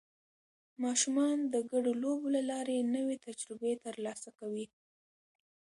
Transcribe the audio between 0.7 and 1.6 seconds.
ماشومان د